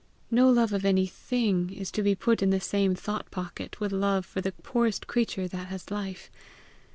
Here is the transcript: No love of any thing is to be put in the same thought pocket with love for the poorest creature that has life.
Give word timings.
No 0.31 0.49
love 0.49 0.73
of 0.73 0.83
any 0.83 1.05
thing 1.05 1.69
is 1.71 1.91
to 1.91 2.01
be 2.01 2.15
put 2.15 2.41
in 2.41 2.49
the 2.49 2.59
same 2.59 2.95
thought 2.95 3.29
pocket 3.29 3.79
with 3.79 3.91
love 3.91 4.25
for 4.25 4.41
the 4.41 4.51
poorest 4.51 5.05
creature 5.05 5.47
that 5.49 5.67
has 5.67 5.91
life. 5.91 6.31